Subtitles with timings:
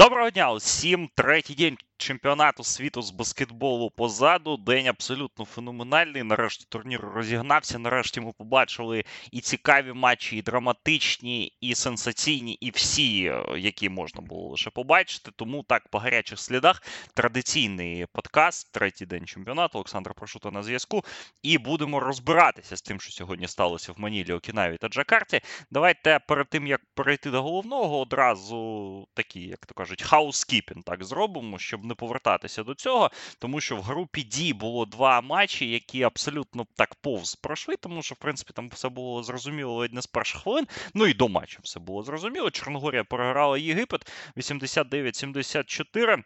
[0.00, 1.08] Доброго дня усім.
[1.14, 4.56] Третій день чемпіонату світу з баскетболу позаду.
[4.56, 6.22] День абсолютно феноменальний.
[6.22, 7.78] Нарешті турнір розігнався.
[7.78, 14.20] Нарешті ми побачили і цікаві матчі, і драматичні, і сенсаційні, і всі, е, які можна
[14.20, 15.30] було лише побачити.
[15.36, 16.82] Тому так по гарячих слідах
[17.14, 19.78] традиційний подкаст, третій день чемпіонату.
[19.78, 21.04] Олександр Прошута на зв'язку.
[21.42, 25.40] І будемо розбиратися з тим, що сьогодні сталося в Манілі, Окінаві та Джакарті.
[25.70, 31.58] Давайте перед тим як перейти до головного, одразу такі, як то кажуть, housekeeping так зробимо,
[31.58, 36.66] щоб не повертатися до цього, тому що в групі D було два матчі, які абсолютно
[36.76, 40.66] так повз пройшли, тому що, в принципі, там все було зрозуміло один з перших хвилин.
[40.94, 42.50] Ну і до матчу все було зрозуміло.
[42.50, 46.22] Чорногорія програла Єгипет 89-74.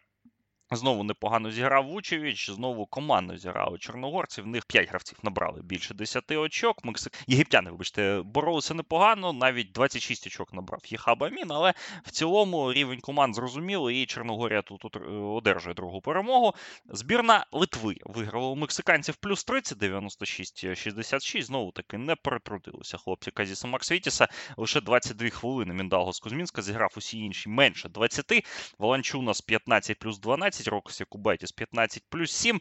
[0.70, 4.42] Знову непогано зіграв Вучевич, знову командно зіграли чорногорці.
[4.42, 6.84] В них 5 гравців набрали більше 10 очок.
[6.84, 7.12] Мексик...
[7.27, 13.34] Єгиптяни, вибачте, боролися непогано, навіть 26 очок набрав Єхаб Амін, але в цілому рівень команд
[13.34, 14.96] зрозумілий, і Чорногорія тут
[15.37, 16.54] одержує другу перемогу.
[16.87, 21.42] Збірна Литви виграла у мексиканців плюс 30, 96-66.
[21.42, 24.29] Знову таки не перетрудилися хлопці Казіса Максвітіса.
[24.57, 28.46] Лише 22 хвилини Міндалгос Кузьмінська зіграв усі інші менше 20.
[28.79, 30.54] Волончунас 15 плюс 12.
[30.55, 32.60] 15, Рокс Якубайтіс 15 плюс 7,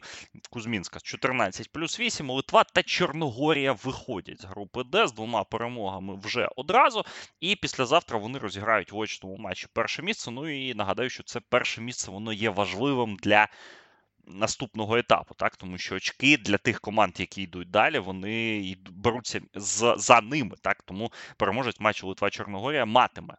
[0.50, 6.48] Кузьмінська 14 плюс 8, Литва та Чорногорія виходять з групи Д з двома перемогами вже
[6.56, 7.04] одразу.
[7.40, 10.30] І післязавтра вони розіграють в очному матчі перше місце.
[10.30, 13.48] Ну і нагадаю, що це перше місце воно є важливим для.
[14.26, 19.94] Наступного етапу, так тому що очки для тих команд, які йдуть далі, вони беруться з,
[19.98, 20.56] за ними.
[20.62, 23.36] Так тому переможець матчу Литва Чорногорія матиме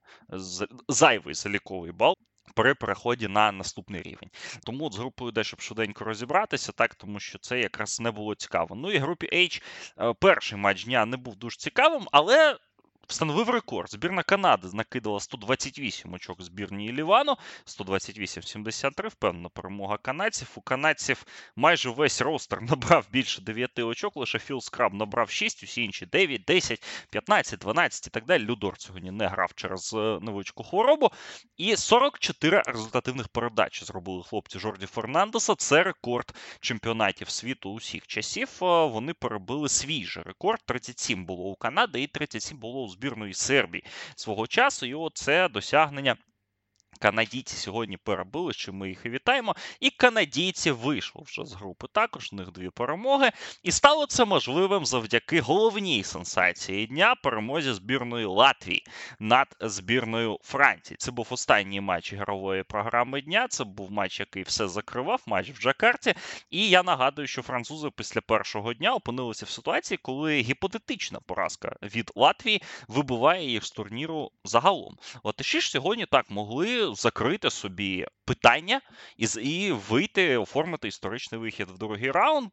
[0.88, 2.16] зайвий заліковий бал
[2.53, 4.29] при переході на наступний рівень.
[4.65, 8.35] Тому от з групою D, щоб швиденько розібратися, так тому що це якраз не було
[8.35, 8.75] цікаво.
[8.75, 9.61] Ну і групі H
[9.99, 12.57] е, перший матч дня не був дуже цікавим, але
[13.08, 13.92] Встановив рекорд.
[13.92, 19.08] Збірна Канади накидала 128 очок збірні Лівану, 128-73.
[19.08, 20.52] Впевнена перемога канадців.
[20.56, 24.17] У канадців майже весь ростер набрав більше 9 очок.
[24.17, 28.44] Лише Філ Скраб набрав 6, усі інші 9, 10, 15, 12 і так далі.
[28.44, 31.11] Людор сьогодні не грав через е, невеличку хворобу.
[31.58, 35.55] І 44 результативних передач зробили хлопці Жорді Фернандеса.
[35.55, 38.49] Це рекорд чемпіонатів світу усіх часів.
[38.61, 40.60] Е, вони перебили свій же рекорд.
[40.65, 43.83] 37 було у Канади і 37 було у збірної Сербії
[44.16, 44.86] свого часу.
[44.86, 46.16] І це досягнення
[47.00, 49.56] Канадійці сьогодні перебили, що ми їх і вітаємо.
[49.80, 51.88] І канадійці вийшли вже з групи.
[51.92, 53.32] Також у них дві перемоги.
[53.64, 58.83] І стало це можливим завдяки головній сенсації дня перемозі збірної Латвії
[59.20, 60.98] над збірною Франції.
[61.00, 63.48] Це був останній матч ігрової програми дня.
[63.48, 66.14] Це був матч, який все закривав, матч в Джакарті.
[66.50, 72.12] І я нагадую, що французи після першого дня опинилися в ситуації, коли гіпотетична поразка від
[72.16, 74.98] Латвії вибиває їх з турніру загалом.
[75.23, 78.81] Латиші ж сьогодні так могли закрити собі питання
[79.17, 82.51] і і вийти, оформити історичний вихід в другий раунд.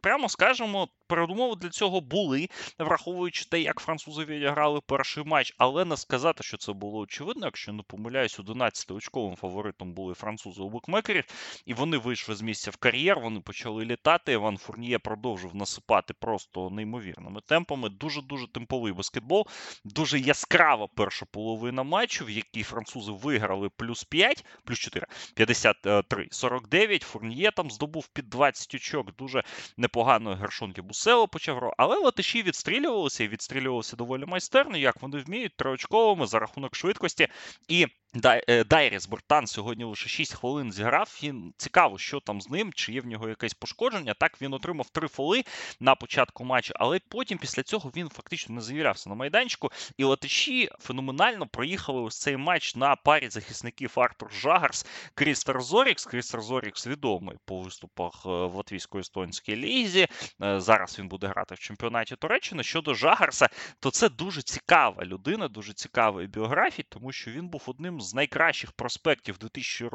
[0.00, 2.48] Прямо скажемо, передумови для цього були,
[2.78, 7.72] враховуючи те, як французи відіграли перший матч, але не сказати, що це було очевидно, якщо
[7.72, 11.24] не помиляюсь, 11-очковим фаворитом були французи у букмекерів,
[11.66, 14.32] і вони вийшли з місця в кар'єр, вони почали літати.
[14.32, 17.88] Іван Фурніє продовжив насипати просто неймовірними темпами.
[17.88, 19.46] Дуже дуже темповий баскетбол,
[19.84, 25.06] дуже яскрава перша половина матчу, в якій французи виграли плюс 5, плюс 4,
[25.36, 27.04] 53-49.
[27.04, 29.16] Фурніє там здобув під 20 очок.
[29.16, 29.42] Дуже
[29.76, 31.74] непоганої гершонки Бусело почав ро.
[31.76, 37.28] Але латиші відстрілювалися і відстрілювалися доволі майстерно, як вони вміють триочковими за рахунок швидкості
[37.68, 41.18] і Дайріс Бортан сьогодні лише 6 хвилин зіграв.
[41.22, 44.14] Він цікаво, що там з ним, чи є в нього якесь пошкодження.
[44.14, 45.44] Так він отримав три фоли
[45.80, 49.70] на початку матчу, але потім після цього він фактично не завірявся на майданчику.
[49.96, 56.04] І латиші феноменально проїхали ось цей матч на парі захисників Артур Жагарс, Крістер Зорікс.
[56.04, 60.06] Крістер Зорікс відомий по виступах е, в латвійсько-естонській лізі.
[60.42, 62.62] Е, зараз він буде грати в чемпіонаті Туреччини.
[62.62, 63.48] Щодо Жагарса,
[63.80, 68.72] то це дуже цікава людина, дуже цікавий біографій, тому що він був одним з найкращих
[68.72, 69.90] проспектів 2000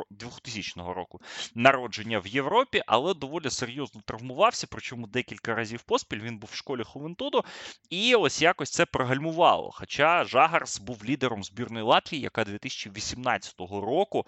[0.77, 1.21] року
[1.55, 4.67] народження в Європі, але доволі серйозно травмувався.
[4.71, 7.43] Причому декілька разів поспіль він був в школі Хувентуду,
[7.89, 9.71] і ось якось це прогальмувало.
[9.71, 14.25] Хоча Жагарс був лідером збірної Латвії, яка 2018 року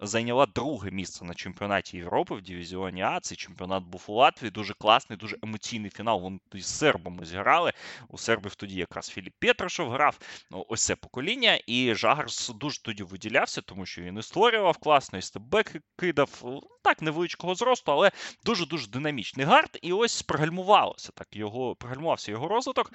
[0.00, 3.20] зайняла друге місце на чемпіонаті Європи в дивізіоні А.
[3.20, 4.50] Цей чемпіонат був у Латвії.
[4.50, 6.20] Дуже класний, дуже емоційний фінал.
[6.20, 7.72] Вони з сербами зіграли.
[8.08, 10.18] У сербів тоді якраз Філіп Петрушев грав.
[10.50, 11.60] Ну, ось це покоління.
[11.66, 16.40] І Жагарс дуже тоді виділявся, тому що він і створював класно, і степбек кидав.
[16.44, 18.10] Ну, так, невеличкого зросту, але
[18.44, 19.78] дуже-дуже динамічний гард.
[19.82, 21.28] І ось пригальмувалося так.
[21.32, 22.92] Його пригальмувався його розвиток.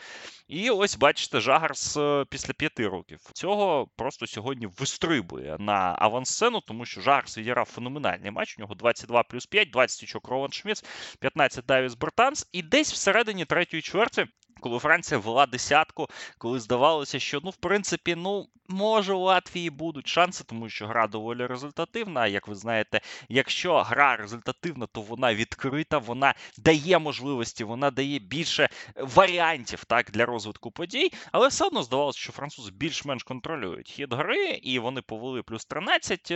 [0.48, 1.98] І ось бачите, Жагарс
[2.30, 8.56] після п'яти років цього просто сьогодні вистрибує на авансцену, тому що Жагарс відіграв феноменальний матч.
[8.58, 10.84] У нього 22 плюс 5, 20 очок Рован Шміц,
[11.20, 12.50] 15 Давіс Бертанс.
[12.52, 14.28] І десь всередині третьої чверті
[14.64, 20.08] коли Франція вела десятку, коли здавалося, що ну, в принципі, ну може у Латвії будуть
[20.08, 22.28] шанси, тому що гра доволі результативна.
[22.28, 28.70] Як ви знаєте, якщо гра результативна, то вона відкрита, вона дає можливості, вона дає більше
[28.96, 31.12] варіантів так для розвитку подій.
[31.32, 36.32] Але все одно здавалося, що французи більш-менш контролюють хід гри, і вони повели плюс 13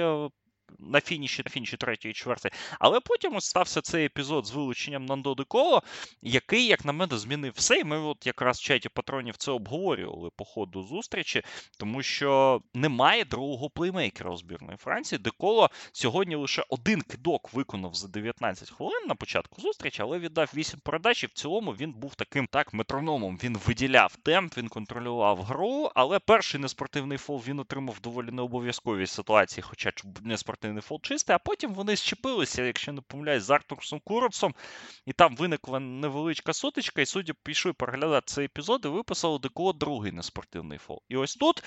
[0.80, 2.50] на фініші на фініші третьої чверти.
[2.80, 5.84] Але потім ось стався цей епізод з вилученням Нандо Деколо,
[6.22, 7.80] який, як на мене, змінив все.
[7.80, 11.44] І ми от якраз в чаті патронів це обговорювали по ходу зустрічі,
[11.78, 15.20] тому що немає другого плеймейкера у збірної Франції.
[15.20, 20.80] Деколо сьогодні лише один кидок виконав за 19 хвилин на початку зустрічі, але віддав 8
[20.80, 21.24] передач.
[21.24, 23.40] І в цілому він був таким так метрономом.
[23.44, 25.92] Він виділяв темп, він контролював гру.
[25.96, 29.92] Але перший неспортивний фол він отримав доволі необов'язковій ситуації, хоча
[30.22, 34.56] неспортивний спортивний фол чистий, а потім вони щепилися, якщо не помиляюсь, з Артурсом Куровцем,
[35.06, 40.12] і там виникла невеличка сутичка, і судді пішли переглядати цей епізод і виписали до другий
[40.12, 41.02] неспортивний фол.
[41.10, 41.64] І ось тут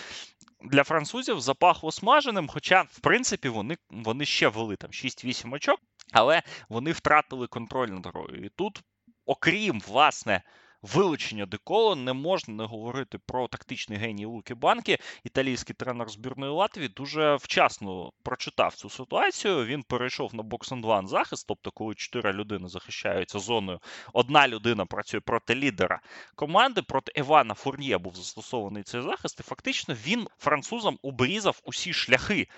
[0.60, 5.80] для французів запахло смаженим, хоча, в принципі, вони вони ще вели там 6-8 очок,
[6.12, 8.44] але вони втратили контроль над грою.
[8.44, 8.80] І тут,
[9.26, 10.42] окрім, власне
[10.82, 14.98] вилучення Деколо не можна не говорити про тактичний геній Луки Банки.
[15.24, 19.64] Італійський тренер збірної Латвії дуже вчасно прочитав цю ситуацію.
[19.64, 23.80] Він перейшов на бокс ван захист, тобто, коли чотири людини захищаються зоною,
[24.12, 26.00] одна людина працює проти лідера
[26.34, 26.82] команди.
[26.82, 29.40] Проти Івана Фурньє був застосований цей захист.
[29.40, 32.48] І фактично він французам обрізав усі шляхи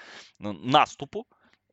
[0.63, 1.27] наступу.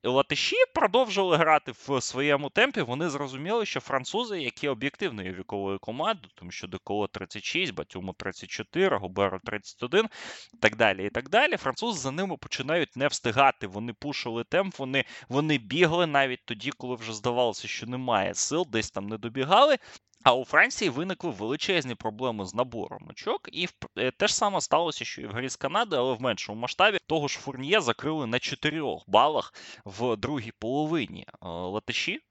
[0.04, 2.82] Латиші продовжили грати в своєму темпі.
[2.82, 9.40] Вони зрозуміли, що французи, які об'єктивною віковою командою, тому що Деколо 36, Батюму 34, Губеро
[9.46, 10.10] 31
[10.54, 11.06] і так далі.
[11.06, 11.58] і так далі.
[11.58, 13.68] Французи за ними починають не встигати.
[13.68, 18.92] Вони пушили темп, вони вони бігли навіть тоді, коли вже здавалося, що немає сил, десь
[18.92, 19.78] там не добігали.
[20.24, 23.68] А у Франції виникли величезні проблеми з набором очок, і
[23.98, 26.98] е, те ж саме сталося, що і в грі з Канади, але в меншому масштабі
[27.08, 29.54] того ж Фурніє закрили на 4 балах
[29.86, 32.22] в другій половині е, латиші.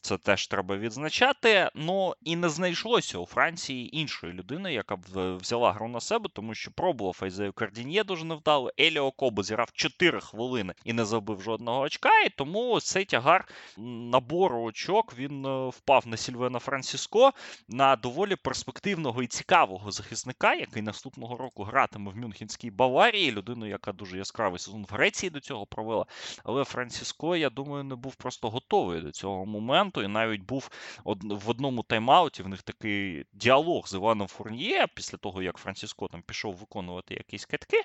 [0.00, 1.70] Це теж треба відзначати.
[1.74, 5.02] Ну і не знайшлося у Франції іншої людини, яка б
[5.36, 8.72] взяла гру на себе, тому що пробував Айзею Кардінє дуже невдало.
[8.80, 12.20] Еліо Кобо зіграв 4 хвилини і не забив жодного очка.
[12.20, 17.32] І тому цей тягар набору очок він е, впав на Сільвена Франциско
[17.68, 23.32] на доволі перспективного і цікавого захисника, який наступного року гратиме в Мюнхенській Баварії.
[23.32, 26.06] Людину, яка дуже яскравий сезон в Греції до цього провела.
[26.44, 30.70] Але Франциско, я думаю, не був просто готовий до цього моменту і навіть був
[31.04, 36.22] в одному тайм-ауті в них такий діалог з Іваном Фурніє після того, як Франциско там
[36.22, 37.82] пішов виконувати якісь катки.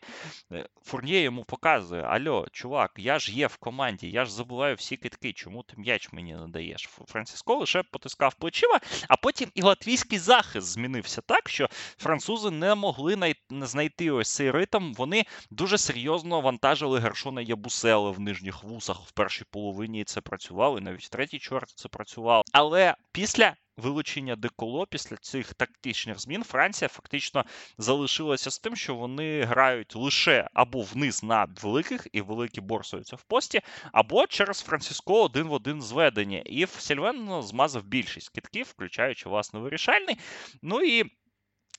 [0.52, 4.98] Е, Фурніє йому показує: Альо, чувак, я ж є в команді, я ж забуваю всі
[4.98, 6.90] китки, чому ти м'яч мені не даєш?
[7.08, 13.36] Франциско лише потискав плечима, а потім і латвійський захист змінився так, що французи не могли
[13.50, 14.94] знайти ось цей ритм.
[14.94, 20.82] Вони дуже серйозно вантажили Гершона Ябусела в нижніх вусах в першій половині це працювало, і
[20.82, 22.44] навіть в третій чорт це працювало.
[22.54, 27.46] Але після вилучення деколо, після цих тактичних змін, Франція фактично
[27.78, 33.24] залишилася з тим, що вони грають лише або вниз на великих, і великі борсуються в
[33.24, 33.62] пості,
[33.92, 36.44] або через Франциско один в один зведення.
[36.46, 40.18] І Сільвен змазав більшість китків, включаючи власне вирішальний.
[40.62, 41.04] Ну і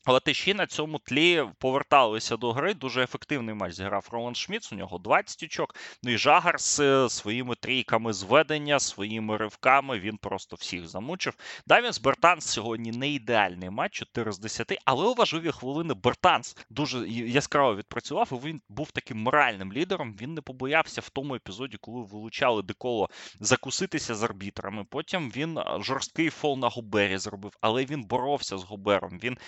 [0.07, 2.75] Латиші на цьому тлі поверталися до гри.
[2.75, 4.73] Дуже ефективний матч зіграв Роланд Шміц.
[4.73, 5.75] У нього 20 очок.
[6.03, 9.99] Ну і Жагар з своїми трійками зведення, своїми ривками.
[9.99, 11.35] Він просто всіх замучив.
[11.67, 17.09] Давінс Бертанс сьогодні не ідеальний матч, 4 з 10, але у важливі хвилини Бертанс дуже
[17.09, 18.29] яскраво відпрацював.
[18.33, 20.17] і Він був таким моральним лідером.
[20.21, 23.09] Він не побоявся в тому епізоді, коли вилучали деколо
[23.41, 24.85] закуситися з арбітрами.
[24.91, 29.19] Потім він жорсткий фол на Губері зробив, але він боровся з Губером.
[29.23, 29.39] Він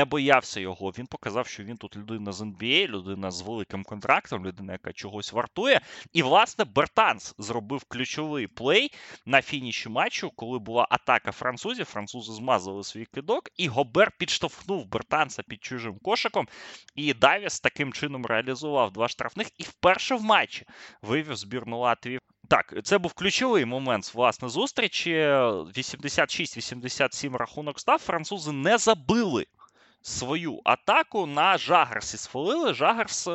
[0.00, 0.90] не боявся його.
[0.90, 5.32] Він показав, що він тут людина з NBA, людина з великим контрактом, людина, яка чогось
[5.32, 5.80] вартує.
[6.12, 8.92] І, власне, Бертанс зробив ключовий плей
[9.26, 11.86] на фініші матчу, коли була атака французів.
[11.86, 16.48] Французи змазали свій кидок, і Гобер підштовхнув Бертанса під чужим кошиком.
[16.94, 20.66] І Давіс таким чином реалізував два штрафних і вперше в матчі
[21.02, 22.20] вивів збірну Латвії.
[22.48, 25.14] Так, це був ключовий момент власне зустрічі.
[25.14, 27.98] 86-87 рахунок став.
[27.98, 29.46] Французи не забили
[30.02, 32.16] свою атаку на Жагарсі.
[32.16, 32.74] схвалили.
[32.74, 33.28] Жагарс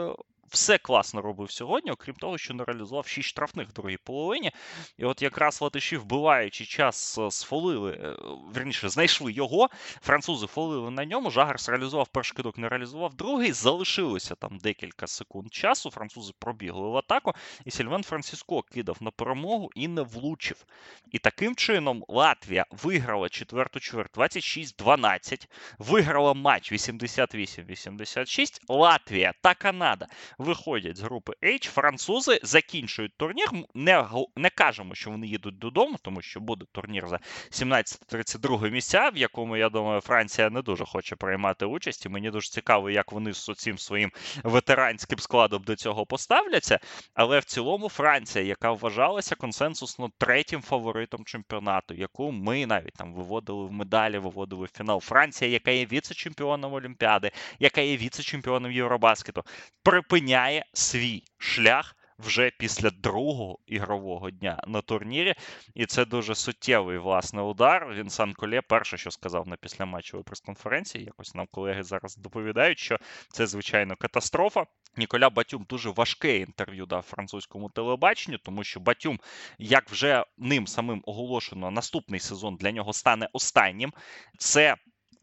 [0.56, 4.52] все класно робив сьогодні, окрім того, що не реалізував 6 штрафних в другій половині.
[4.98, 8.16] І от якраз латиші, вбиваючи час, е, сфолили, е,
[8.54, 9.70] верніше, знайшли його.
[10.02, 11.32] Французи фолили на ньому.
[11.32, 13.52] Жагарс реалізував перший кидок, не реалізував другий.
[13.52, 15.92] Залишилося там декілька секунд часу.
[15.92, 17.34] Французи пробігли в атаку,
[17.66, 20.66] і Сільвен Франциско кидав на перемогу і не влучив.
[21.12, 25.48] І таким чином Латвія виграла четверту чверть 26-12,
[25.80, 28.62] виграла матч 88-86.
[28.68, 30.08] Латвія та Канада
[30.46, 31.70] виходять з групи H.
[31.70, 33.48] Французи закінчують турнір.
[33.74, 37.20] Не не кажемо, що вони їдуть додому, тому що буде турнір за
[37.52, 42.06] 17-32 місця, в якому я думаю, Франція не дуже хоче приймати участь.
[42.06, 44.12] І мені дуже цікаво, як вони з цим своїм
[44.44, 46.80] ветеранським складом до цього поставляться.
[47.14, 53.66] Але в цілому Франція, яка вважалася консенсусно третім фаворитом чемпіонату, яку ми навіть там виводили
[53.66, 55.02] в медалі, виводили в фінал.
[55.02, 59.44] Франція, яка є віце-чемпіоном Олімпіади, яка є віце-чемпіоном Євробаскету,
[59.84, 65.34] припиняє зупиняє свій шлях вже після другого ігрового дня на турнірі.
[65.74, 67.94] І це дуже суттєвий власне удар.
[67.94, 71.04] Він Сан Колє перше, що сказав на післяматчевій прес-конференції.
[71.04, 72.98] Якось нам колеги зараз доповідають, що
[73.30, 74.66] це звичайно катастрофа.
[74.98, 79.20] Ніколя Батюм дуже важке інтерв'ю дав французькому телебаченню, тому що Батюм,
[79.60, 83.94] як вже ним самим оголошено, наступний сезон для нього стане останнім.
[84.38, 84.76] Це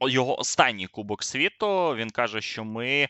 [0.09, 1.95] його останній кубок світу.
[1.97, 3.09] Він каже, що ми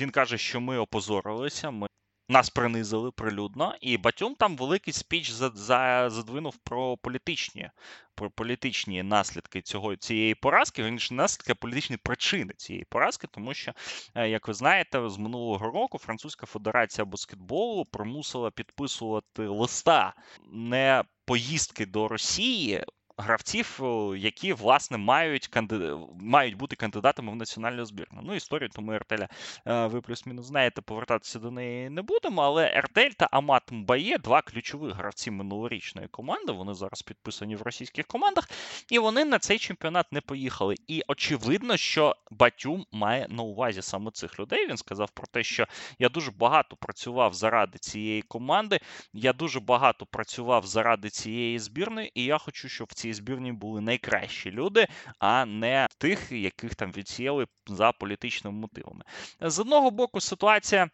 [0.00, 1.70] він каже, що ми опозорилися.
[1.70, 1.86] Ми
[2.28, 7.70] нас принизили прилюдно, і Батюм там великий спіч за, за, задвинув про політичні
[8.14, 10.82] про політичні наслідки цього цієї поразки.
[10.82, 13.72] Він ж наслідки політичні причини цієї поразки, тому що,
[14.14, 20.14] е, як ви знаєте, з минулого року Французька Федерація баскетболу примусила підписувати листа
[20.52, 22.84] не поїздки до Росії
[23.18, 23.80] гравців,
[24.16, 25.96] які власне мають канди...
[26.20, 28.20] мають бути кандидатами в національну збірну.
[28.24, 29.28] Ну, історію тому Ертеля
[29.66, 32.42] е, ви плюс-мінус знаєте, повертатися до неї не будемо.
[32.42, 36.52] Але Ертель та Амат Мбає два ключових гравці минулорічної команди.
[36.52, 38.50] Вони зараз підписані в російських командах,
[38.90, 40.74] і вони на цей чемпіонат не поїхали.
[40.86, 44.68] І очевидно, що Батюм має на увазі саме цих людей.
[44.68, 45.66] Він сказав про те, що
[45.98, 48.80] я дуже багато працював заради цієї команди.
[49.12, 53.52] Я дуже багато працював заради цієї збірної, і я хочу, щоб в цій цій збірні
[53.52, 54.86] були найкращі люди,
[55.18, 59.04] а не тих, яких там відсіяли за політичними мотивами.
[59.40, 60.90] З одного боку, ситуація.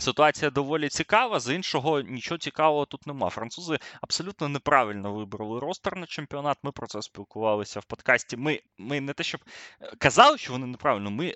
[0.00, 3.28] Ситуація доволі цікава, з іншого нічого цікавого тут нема.
[3.30, 6.58] Французи абсолютно неправильно вибрали ростер на чемпіонат.
[6.62, 8.36] Ми про це спілкувалися в подкасті.
[8.36, 9.40] Ми ми не те, щоб
[9.80, 11.34] е, казали, що вони неправильно, ми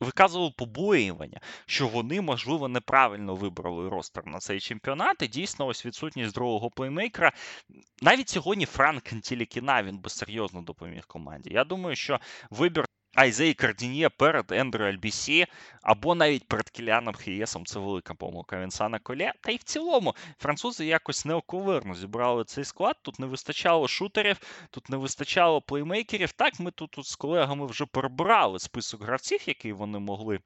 [0.00, 5.22] виказували побоювання, що вони, можливо, неправильно вибрали ростер на цей чемпіонат.
[5.22, 7.32] І дійсно, ось відсутність другого плеймейкера.
[8.02, 11.50] Навіть сьогодні Франк Антілікіна він би серйозно допоміг команді.
[11.52, 12.84] Я думаю, що вибір.
[13.14, 15.46] Айзей Кардінє перед Ендрю Альбісі,
[15.82, 19.32] або навіть перед Кіліаном Хієсом це велика помилка Вінсана Коле.
[19.40, 22.96] Та й в цілому французи якось неоковирно зібрали цей склад.
[23.02, 24.40] Тут не вистачало шутерів,
[24.70, 26.32] тут не вистачало плеймейкерів.
[26.32, 30.40] Так, ми тут, тут з колегами вже перебрали список гравців, які вони могли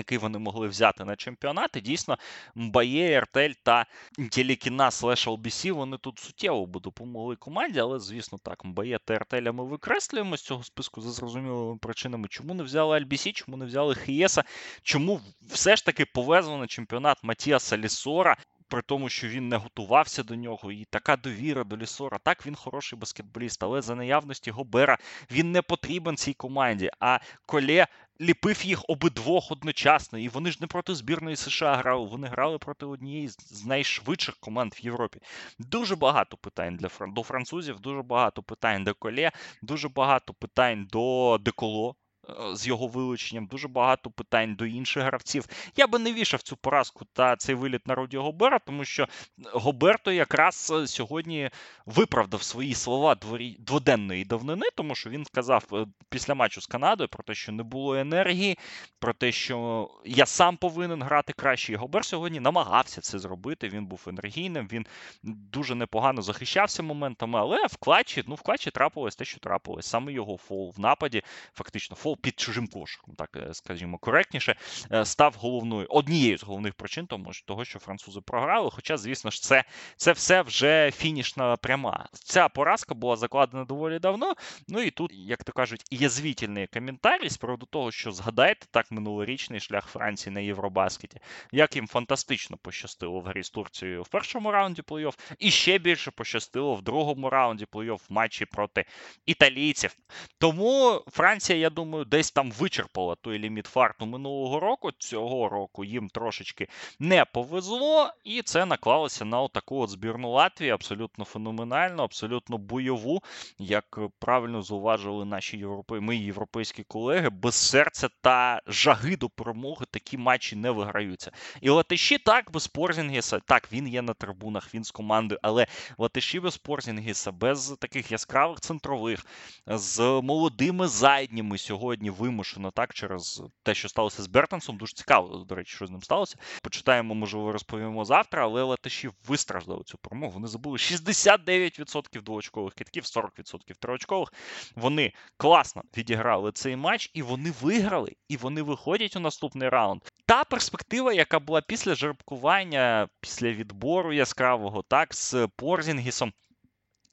[0.00, 1.76] який вони могли взяти на чемпіонат.
[1.76, 2.18] І дійсно,
[2.54, 3.86] Мбає, Ертель та
[4.18, 9.52] Інтелікіна слеш LBC, вони тут суттєво би допомогли команді, але, звісно, так, Мбає та Ертеля
[9.52, 12.28] ми викреслюємо з цього списку за зрозумілими причинами.
[12.28, 14.44] Чому не взяли LBC, чому не взяли Хієса,
[14.82, 18.36] чому все ж таки повезли на чемпіонат Матіаса Лісора.
[18.68, 22.18] При тому, що він не готувався до нього, і така довіра до Лісора.
[22.18, 24.98] Так, він хороший баскетболіст, але за наявності Гобера
[25.30, 26.90] він не потрібен цій команді.
[27.00, 27.86] А Коле
[28.20, 32.86] ліпив їх обидвох одночасно, і вони ж не проти збірної США грали, вони грали проти
[32.86, 35.20] однієї з найшвидших команд в Європі.
[35.58, 41.38] Дуже багато питань для до французів, дуже багато питань до коле, дуже багато питань до
[41.40, 41.96] деколо.
[42.30, 45.44] Е, з його вилученням, дуже багато питань до інших гравців.
[45.76, 49.08] Я би не вішав цю поразку та цей виліт на Роді Гобера, тому що
[49.52, 51.50] Гоберто якраз е, сьогодні
[51.86, 53.16] виправдав свої слова
[53.58, 57.62] дводенної давнини, тому що він сказав е, після матчу з Канадою про те, що не
[57.62, 58.58] було енергії,
[58.98, 61.72] про те, що я сам повинен грати краще.
[61.72, 63.68] І Гобер сьогодні намагався це зробити.
[63.68, 64.86] Він був енергійним, він
[65.22, 69.86] дуже непогано захищався моментами, але в клатчі, ну в клатчі трапилось те, що трапилось.
[69.86, 71.22] Саме його фол в нападі,
[71.54, 74.56] фактично фол під чужим кошиком, так е, скажімо, коректніше,
[74.92, 78.70] е, став головною однією з головних причин, тому що того, що французи програли.
[78.72, 79.64] Хоча, звісно ж, це
[79.96, 82.08] це все вже фінішна пряма.
[82.12, 84.34] Ця поразка була закладена доволі давно.
[84.68, 89.60] Ну і тут, як то кажуть, язвітельний коментарі з приводу того, що згадайте так минулорічний
[89.60, 91.20] шлях Франції на Євробаскеті,
[91.52, 96.10] як їм фантастично пощастило в грі з Турцією в першому раунді плей-офф, і ще більше
[96.10, 98.84] пощастило в другому раунді плей-офф в матчі проти
[99.26, 99.96] італійців.
[100.38, 104.90] Тому Франція, я думаю, десь там вичерпала той ліміт фарту минулого року.
[104.98, 111.24] Цього року їм трошечки не повезло, і це наклалося на таку от збірну Латвії, абсолютно
[111.24, 113.22] феноменальну, абсолютно бойову,
[113.58, 120.18] як правильно зауважили наші європей, мої європейські колеги, без серця та жаги до перемоги такі
[120.18, 121.30] матчі не виграються.
[121.60, 125.66] І Латиші так без Порзінгіса, так він є на трибунах, він з командою, але
[125.98, 129.26] Латиші без Порзінгіса, без таких яскравих центрових,
[129.66, 134.76] з молодими задніми сьогодні вимушено так через те, що сталося з Бертансом.
[134.76, 136.36] Дуже цікаво, до речі, що з ним сталося.
[136.62, 140.32] Почитаємо, можливо, розповімо завтра, але Латиші вистраждали цю перемогу.
[140.32, 144.32] Вони забули 69% двоочкових китків, 40% триочкових.
[144.76, 150.02] Вони класно відіграли цей матч, і вони виграли, і вони виходять у наступний раунд.
[150.26, 156.32] Та перспектива, яка була після жеребкування, після відбору яскравого, так, з Порзінгісом.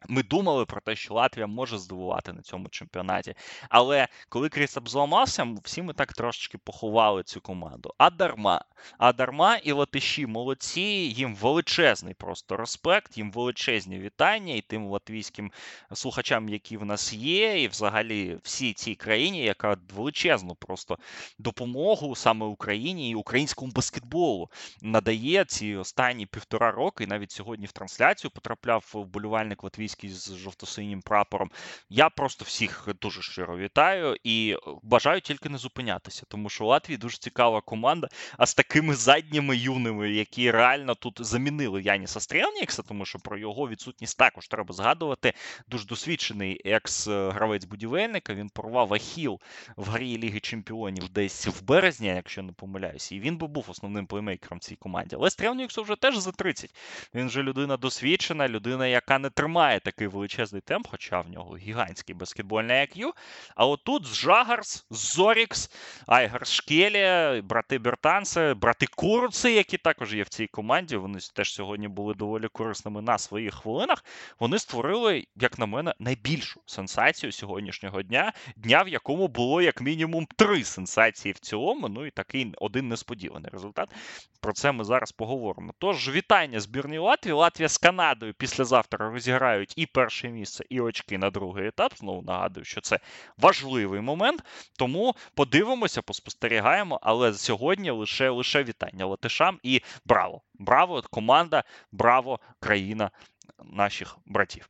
[0.10, 3.34] Ми думали про те, що Латвія може здивувати на цьому чемпіонаті.
[3.70, 7.94] Але коли Крістап зламався, всі ми так трошечки поховали цю команду.
[7.98, 8.62] А дарма.
[8.98, 15.52] А дарма і латиші молодці, їм величезний просто респект, їм величезні вітання і тим латвійським
[15.94, 20.98] слухачам, які в нас є, і взагалі всій цій країні, яка величезну просто
[21.40, 24.50] допомогу саме Україні і українському баскетболу
[24.82, 27.04] надає ці останні півтора роки.
[27.04, 31.52] І навіть сьогодні в трансляцію потрапляв вболівальник латвійський олімпійський з жовто-синім прапором.
[31.90, 37.18] Я просто всіх дуже щиро вітаю і бажаю тільки не зупинятися, тому що Латвії дуже
[37.18, 43.20] цікава команда, а з такими задніми юними, які реально тут замінили Яніса Стрелнікса, тому що
[43.20, 45.34] про його відсутність також треба згадувати.
[45.68, 48.34] Дуже досвідчений екс-гравець будівельника.
[48.34, 49.40] Він порвав ахіл
[49.78, 54.08] в грі Ліги Чемпіонів десь в березні, якщо не помиляюся, і він би був основним
[54.08, 55.16] плеймейкером цій команді.
[55.16, 56.76] Але Стрелніксу вже теж за 30.
[57.14, 61.58] Він вже людина досвідчена, людина, яка не тримає має такий величезний темп, хоча в нього
[61.58, 63.12] гігантський баскетбольний IQ.
[63.56, 65.72] А отут з Жагарс, Зорікс,
[66.08, 70.98] Айгар Шкелі, брати Бертанси, брати Курци, які також є в цій команді.
[70.98, 74.04] Вони теж сьогодні були доволі корисними на своїх хвилинах.
[74.40, 80.28] Вони створили, як на мене, найбільшу сенсацію сьогоднішнього дня, дня, в якому було як мінімум
[80.36, 81.88] три сенсації в цілому.
[81.88, 83.90] Ну і такий один несподіваний результат.
[84.40, 85.74] Про це ми зараз поговоримо.
[85.78, 87.34] Тож, вітання збірній Латвії.
[87.34, 91.94] Латвія з Канадою післязавтра розіграють вибирають і перше місце, і очки на другий етап.
[91.98, 93.00] Знову нагадую, що це
[93.38, 94.44] важливий момент.
[94.78, 97.00] Тому подивимося, поспостерігаємо.
[97.02, 100.42] Але сьогодні лише лише вітання латишам і браво!
[100.54, 103.12] Браво, команда, браво, країна
[103.64, 104.70] наших братів.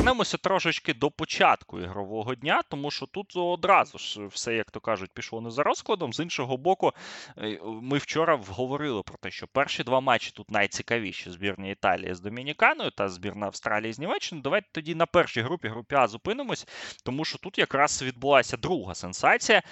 [0.00, 5.10] Повернемося трошечки до початку ігрового дня, тому що тут одразу ж все, як то кажуть,
[5.14, 6.12] пішло не за розкладом.
[6.12, 6.92] З іншого боку,
[7.38, 12.20] е, ми вчора говорили про те, що перші два матчі тут найцікавіші збірня Італії з
[12.20, 14.42] Домініканою та збірна Австралії з Німеччиною.
[14.42, 16.66] Давайте тоді на першій групі групі А зупинимось,
[17.04, 19.62] тому що тут якраз відбулася друга сенсація.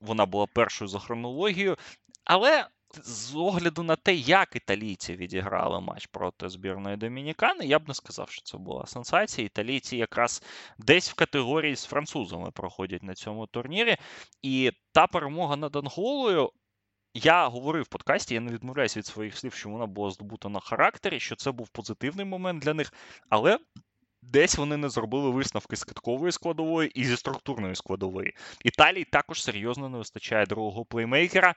[0.00, 1.76] Вона була першою за хронологією.
[2.24, 2.66] Але
[3.02, 8.30] з огляду на те, як італійці відіграли матч проти збірної Домінікани, я б не сказав,
[8.30, 9.46] що це була сенсація.
[9.46, 10.42] Італійці якраз
[10.78, 13.96] десь в категорії з французами проходять на цьому турнірі.
[14.42, 16.50] І та перемога над Анголою.
[17.16, 20.60] Я говорив в подкасті, я не відмовляюся від своїх слів, що вона була здобута на
[20.60, 22.92] характері, що це був позитивний момент для них,
[23.28, 23.58] але
[24.22, 28.34] десь вони не зробили висновки з киткової складової і зі структурної складової.
[28.64, 31.54] Італії також серйозно не вистачає другого плеймейкера.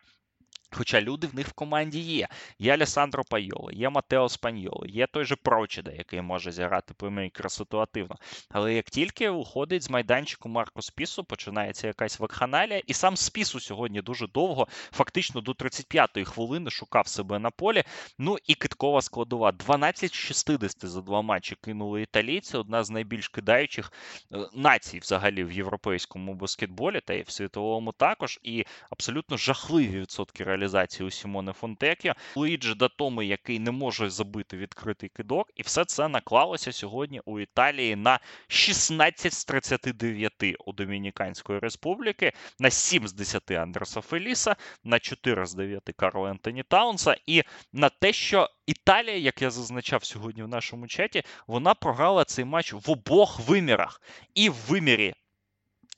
[0.71, 2.27] Хоча люди в них в команді є.
[2.59, 8.15] Є Алесандро Пайоло, є Матео Спаньоло, є той же Прочеда, який може зіграти плеймейкера ситуативно.
[8.49, 14.01] Але як тільки уходить з майданчику Марко Спісу, починається якась вакханалія, і сам Спісу сьогодні
[14.01, 17.83] дуже довго, фактично до 35-ї хвилини, шукав себе на полі.
[18.17, 19.51] Ну і киткова складова.
[19.51, 22.57] 12 60 за два матчі кинули італійці.
[22.57, 23.91] Одна з найбільш кидаючих
[24.33, 28.39] е, націй взагалі в європейському баскетболі, та й в світовому також.
[28.43, 30.56] І абсолютно жахливі відсотки реалізації
[31.01, 36.71] у Сімоне Фонтекі, Луїджі Датоми, який не може забити відкритий кидок, і все це наклалося
[36.71, 40.33] сьогодні у Італії на 16 з 39
[40.65, 46.63] у Домініканської республіки, на 7 з 10 Андерса Феліса, на 4 з 9 Карла Ентоні
[46.63, 47.43] Таунса, і
[47.73, 52.73] на те, що Італія, як я зазначав сьогодні в нашому чаті, вона програла цей матч
[52.73, 54.01] в обох вимірах.
[54.35, 55.13] І в вимірі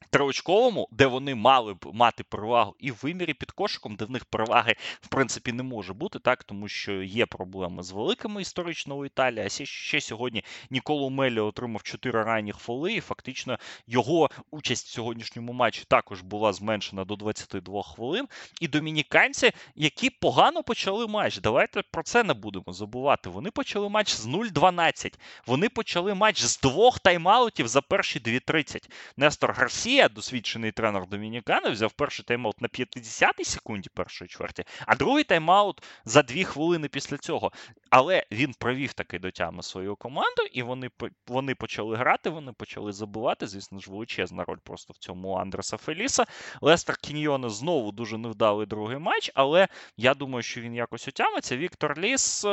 [0.09, 4.25] Триочковому, де вони мали б мати перевагу, і в вимірі під кошиком, де в них
[4.25, 9.05] переваги в принципі не може бути, так тому що є проблеми з великими історично у
[9.05, 9.45] Італії.
[9.45, 15.53] А ще, сьогодні Ніколо Мелі отримав 4 ранніх фоли, і фактично його участь в сьогоднішньому
[15.53, 18.27] матчі також була зменшена до 22 хвилин.
[18.61, 23.29] І домініканці, які погано почали матч, давайте про це не будемо забувати.
[23.29, 25.13] Вони почали матч з 0-12.
[25.45, 28.89] Вони почали матч з двох тайм-аутів за перші 2.30.
[29.17, 29.88] Нестор Гарсія.
[29.89, 35.83] Гарсія, досвідчений тренер Домінікани, взяв перший тайм-аут на 50-й секунді першої чверті, а другий тайм-аут
[36.05, 37.51] за дві хвилини після цього.
[37.89, 40.89] Але він провів таки до тями свою команду, і вони
[41.27, 43.47] вони почали грати, вони почали забувати.
[43.47, 46.25] Звісно ж, величезна роль просто в цьому Андреса Феліса.
[46.61, 51.57] Лестер Кіньйоне знову дуже невдалий другий матч, але я думаю, що він якось отямиться.
[51.57, 52.45] Віктор Ліс,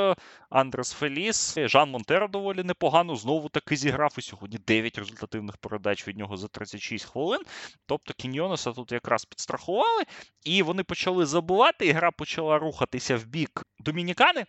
[0.51, 3.16] Андрес Феліс, Жан Монтеро доволі непогано.
[3.16, 4.14] Знову таки зіграв.
[4.18, 7.26] І сьогодні 9 результативних передач від нього за 36 хвилин.
[7.87, 10.05] Тобто Кіньйонеса тут якраз підстрахували,
[10.45, 14.45] і вони почали забувати, і гра почала рухатися в бік Домінікани.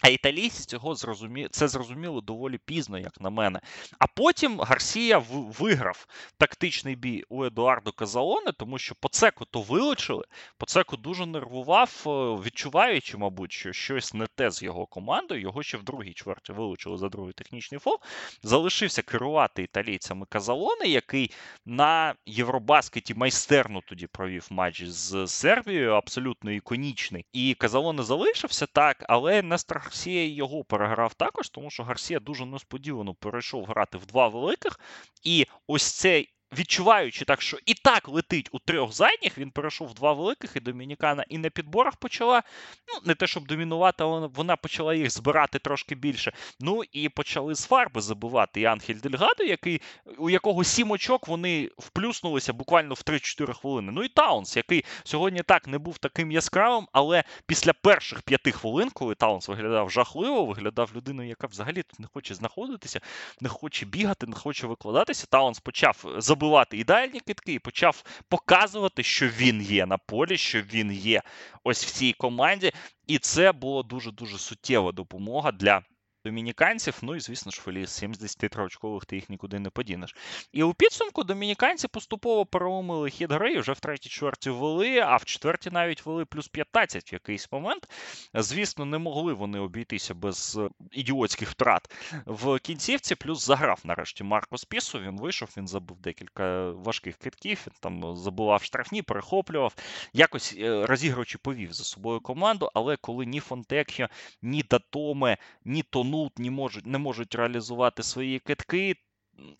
[0.00, 1.48] А італійці цього зрозумі...
[1.50, 3.60] це зрозуміло доволі пізно, як на мене.
[3.98, 6.06] А потім Гарсія виграв
[6.38, 10.24] тактичний бій у Едуардо Казалоне, тому що Поцеку то вилучили.
[10.58, 12.10] Поцеку дуже нервував, е,
[12.46, 15.40] відчуваючи, мабуть, що щось не те з його командою.
[15.40, 17.98] Його ще в другій чверті вилучили за другий технічний фол.
[18.42, 21.30] Залишився керувати італійцями Казалоне, який
[21.66, 27.24] на Євробаскеті майстерно тоді провів матч з Сербією, абсолютно іконічний.
[27.32, 33.14] І Казалоне залишився так, але не Гарсія його переграв також, тому що Гарсія дуже несподівано
[33.14, 34.80] перейшов грати в два великих.
[35.22, 39.94] І ось цей відчуваючи так, що і так летить у трьох задніх, він перейшов в
[39.94, 42.42] два великих, і Домінікана і на підборах почала.
[42.88, 46.32] Ну, не те, щоб домінувати, але вона почала їх збирати трошки більше.
[46.60, 48.60] Ну і почали з фарби забивати.
[48.60, 49.82] І Анхель Дельгадо, який,
[50.18, 53.92] у якого сім очок вони вплюснулись буквально в 3-4 хвилини.
[53.92, 58.90] Ну і Таунс, який сьогодні так не був таким яскравим, але після перших п'яти хвилин,
[58.90, 63.00] коли Таунс виглядав жахливо, виглядав людиною, яка взагалі тут не хоче знаходитися,
[63.40, 65.26] не хоче бігати, не хоче викладатися.
[65.30, 70.62] Таунс почав забивати забивати ідеальні кидки і почав показувати, що він є на полі, що
[70.62, 71.22] він є
[71.64, 72.72] ось в цій команді.
[73.06, 75.82] І це було дуже дуже суттєва допомога для
[76.26, 76.98] домініканців.
[77.02, 80.16] Ну і, звісно ж, Феліс 73 очкових ти їх нікуди не подінеш.
[80.52, 85.16] І у підсумку домініканці поступово переломили хід гри, і вже в третій чверті ввели, а
[85.16, 87.88] в четвертій навіть вели плюс 15 в якийсь момент.
[88.34, 91.94] Звісно, не могли вони обійтися без е, ідіотських втрат
[92.26, 93.14] в кінцівці.
[93.14, 95.00] Плюс заграв нарешті Марко Спісу.
[95.00, 99.74] Він вийшов, він забив декілька важких китків, він там забував штрафні, перехоплював.
[100.12, 104.08] Якось е, розігруючи повів за собою команду, але коли ні Фонтекхіо,
[104.42, 108.96] ні Датоме, ні Тону Нулт не можуть не можуть реалізувати свої китки,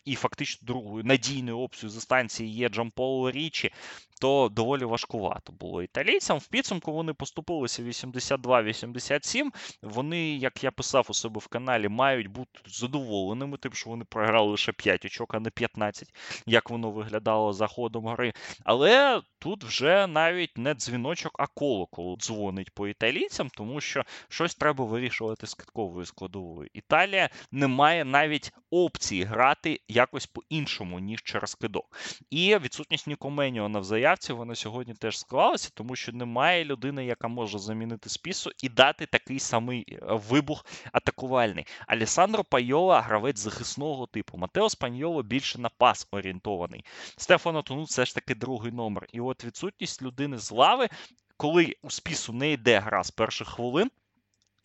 [0.05, 3.73] і фактично другою надійною опцією за станції є Джампол Річі,
[4.21, 6.39] то доволі важкувато було італійцям.
[6.39, 9.51] В підсумку вони поступилися 82-87.
[9.83, 14.51] Вони, як я писав у себе в каналі, мають бути задоволеними, тим, що вони програли
[14.51, 16.09] лише 5 очок, а не 15,
[16.47, 18.33] як воно виглядало за ходом гри.
[18.65, 24.85] Але тут вже навіть не дзвіночок, а колокол дзвонить по італійцям, тому що щось треба
[24.85, 26.69] вирішувати з китковою складовою.
[26.73, 31.97] Італія не має навіть опції грати якось по-іншому, ніж через кидок.
[32.31, 37.59] І відсутність Нікоменіо на заявці вона сьогодні теж склалася, тому що немає людини, яка може
[37.59, 41.67] замінити спісу і дати такий самий е, вибух атакувальний.
[41.87, 44.39] Алісандро Пайола гравець захисного типу.
[44.39, 46.85] Матео Спаньоло більше на пас орієнтований.
[47.17, 49.07] Стефано Тону все ж таки другий номер.
[49.13, 50.89] І от відсутність людини з лави,
[51.37, 53.91] коли у спісу не йде гра з перших хвилин.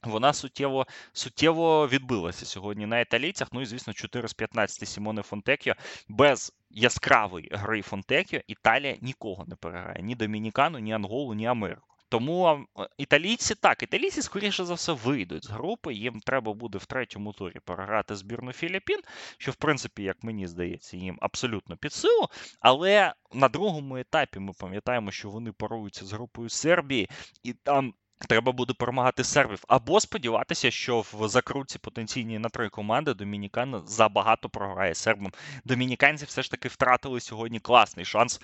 [0.03, 3.47] Вона суттєво суттєво відбилася сьогодні на італійцях.
[3.51, 5.73] Ну і звісно, 4 з 15 Сімоне Фонтекіо.
[6.09, 11.91] Без яскравої гри Фонтекіо Італія нікого не переграє: ні Домінікану, ні Анголу, ні Америку.
[12.11, 12.65] Тому
[12.97, 15.93] італійці так, італійці, скоріше за все, вийдуть з групи.
[15.93, 18.99] Їм треба буде в третьому турі переграти збірну Філіппін,
[19.37, 22.27] що, в принципі, як мені здається, їм абсолютно під силу.
[22.59, 27.09] Але на другому етапі ми пам'ятаємо, що вони поруються з групою Сербії,
[27.43, 27.93] і там
[28.27, 29.63] Треба буде перемагати сербів.
[29.67, 35.31] Або сподіватися, що в закрутці потенційній на три команди Домінікан забагато програє сербам.
[35.65, 38.41] Домініканці все ж таки втратили сьогодні класний шанс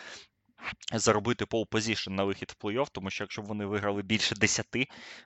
[0.94, 4.66] заробити pole position на вихід в плей-офф, тому що якщо вони виграли більше 10,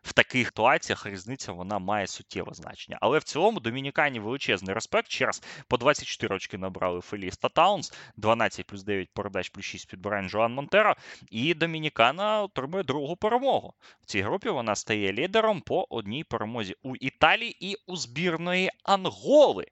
[0.03, 2.97] в таких ситуаціях різниця вона має суттєве значення.
[3.01, 5.11] Але в цілому Домінікані величезний респект.
[5.11, 9.89] Ще раз по 24 очки набрали Феліс та Таунс, 12 плюс 9 передач плюс 6
[9.89, 10.95] підбирань Жоан Монтеро.
[11.31, 13.73] І Домінікана отримує другу перемогу.
[14.03, 19.65] В цій групі вона стає лідером по одній перемозі у Італії і у збірної Анголи,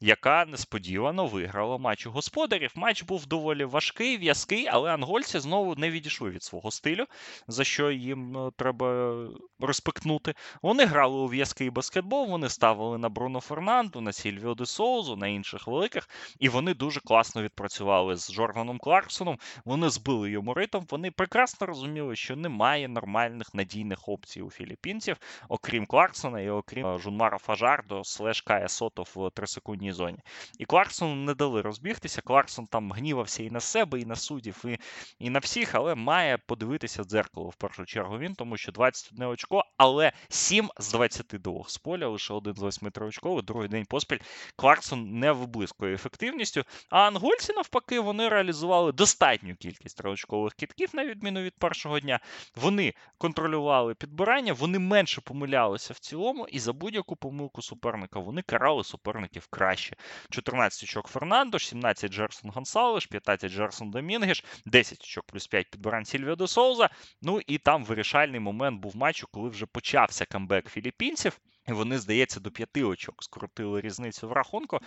[0.00, 2.72] яка несподівано виграла матч у господарів.
[2.74, 7.06] Матч був доволі важкий, в'язкий, але ангольці знову не відійшли від свого стилю,
[7.48, 9.16] за що їм е, треба
[9.60, 10.34] респектнути.
[10.62, 15.28] Вони грали у в'язкий баскетбол, вони ставили на Бруно Фернанду, на Сільвіо де Соузу, на
[15.28, 19.38] інших великих, і вони дуже класно відпрацювали з Джорданом Кларксоном.
[19.64, 20.82] Вони збили йому ритм.
[20.90, 25.16] Вони прекрасно розуміли, що немає нормальних надійних опцій у філіппінців,
[25.48, 30.18] окрім Кларксона і окрім е, Жунмара Фажардо, слеш Кая Сото в трисекундній зоні.
[30.58, 32.20] І Кларксону не дали розбігтися.
[32.20, 34.78] Кларксон там гнівався і на себе, і на суддів, і
[35.18, 39.64] і на всіх, але має подивитися дзеркало в першу чергу він, тому що 21 очко,
[39.76, 44.18] але 7 з 22 з поля, лише один з 8 триочкових, другий день поспіль.
[44.56, 46.64] Кларксон не виблискує ефективністю.
[46.90, 52.20] А ангольці, навпаки, вони реалізували достатню кількість триочкових кітків, на відміну від першого дня.
[52.56, 58.84] Вони контролювали підбирання, вони менше помилялися в цілому, і за будь-яку помилку суперника вони карали
[58.84, 59.96] суперників краще.
[60.30, 66.36] 14 очок Фернандо, 17 Джерсон Гонсалеш, 15 Джерсон Домінгеш, 10 очок плюс 5 підбирань Сільвіо
[66.36, 66.90] де Соуза.
[67.22, 71.40] Ну і там вирішальний момент був матчу, коли вже почався камбек філіппінців.
[71.68, 74.78] І вони, здається, до п'яти очок скрутили різницю в рахунку.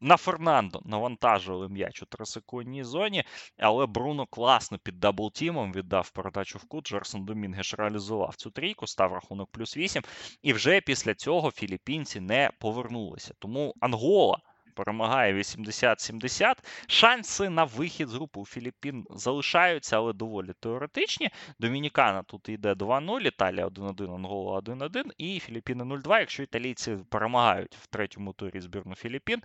[0.00, 3.24] На Фернандо навантажували м'яч у трисекундній зоні,
[3.58, 6.88] але Бруно класно під double-team ом віддав передачу в кут.
[6.88, 10.02] Джерсон Домінгуш реалізував цю трійку, став рахунок плюс 8.
[10.42, 13.34] І вже після цього філіппінці не повернулися.
[13.38, 14.38] Тому Ангола
[14.74, 16.54] перемагає 80-70.
[16.86, 21.30] Шанси на вихід з групи у Філіппін залишаються, але доволі теоретичні.
[21.58, 26.18] Домінікана тут йде 2-0, Італія 1-1, Ангола 1-1 і Філіппіни 0-2.
[26.18, 29.42] Якщо італійці перемагають в третьому турі збірну Філіппін,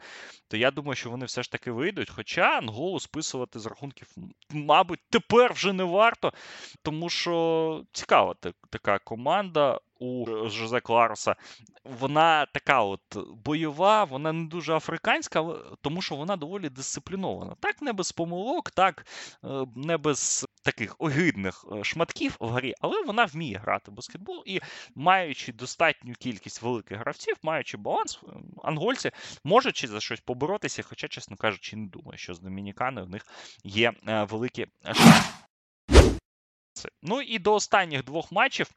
[0.48, 2.10] то я думаю, що вони все ж таки вийдуть.
[2.10, 4.08] Хоча Анголу списувати з рахунків,
[4.50, 6.34] мабуть, тепер вже не варто,
[6.82, 8.36] тому що цікава
[8.70, 11.36] така команда у Жозе Клароса,
[11.84, 13.02] вона така от
[13.46, 17.56] бойова, вона не дуже африканська, тому що вона доволі дисциплінована.
[17.60, 19.06] Так, не без помилок, так
[19.44, 24.44] е, не без таких огидних е, шматків в грі, але вона вміє грати в баскетбол
[24.46, 24.60] і
[24.96, 28.30] маючи достатню кількість великих гравців, маючи баланс, е,
[28.64, 29.12] ангольці
[29.44, 33.26] можуть за щось поборотися, хоча, чесно кажучи, не думаю, що з Домінікани в них
[33.64, 34.68] є великі
[36.78, 36.90] шанси.
[37.02, 38.72] Ну і до останніх двох матчів.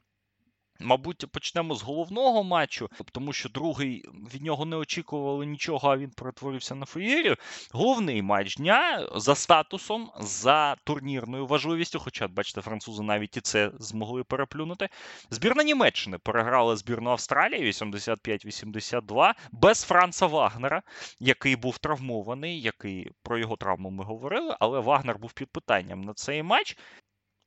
[0.83, 6.09] Мабуть, почнемо з головного матчу, тому що другий від нього не очікували нічого, а він
[6.09, 7.35] перетворився на феєрію.
[7.71, 11.99] Головний матч дня за статусом, за турнірною важливістю.
[11.99, 14.89] Хоча, бачите, французи навіть і це змогли переплюнути.
[15.29, 20.81] Збірна Німеччини переграла збірну Австралії 85-82 без Франца Вагнера,
[21.19, 26.13] який був травмований, який про його травму ми говорили, але Вагнер був під питанням на
[26.13, 26.77] цей матч.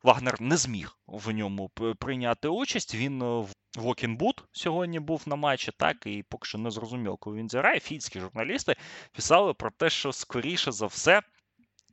[0.05, 2.95] Вагнер не зміг в ньому прийняти участь.
[2.95, 7.37] Він е, в Вокінбут сьогодні був на матчі, так і поки що не зрозуміло, коли
[7.37, 7.81] він зіграє.
[7.81, 8.77] Фінські журналісти
[9.12, 11.23] писали про те, що скоріше за все.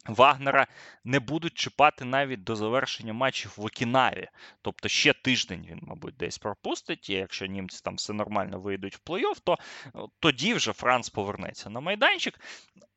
[0.07, 0.67] Вагнера
[1.03, 4.27] не будуть чіпати навіть до завершення матчів в Окінаві.
[4.61, 7.09] Тобто ще тиждень він, мабуть, десь пропустить.
[7.09, 9.57] І якщо німці там все нормально вийдуть в плей-офф, то
[10.19, 12.39] тоді вже Франц повернеться на майданчик.